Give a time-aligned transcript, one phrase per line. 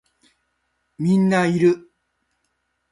[0.97, 1.91] みんないる